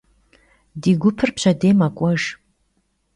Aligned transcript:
Di 0.81 0.91
gupır 1.01 1.29
pşedêy 1.37 1.73
mek'uejj. 1.79 2.23